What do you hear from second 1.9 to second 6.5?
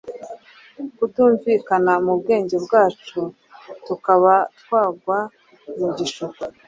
mu bwenge bwacu- tukaba twagwa mu gishuko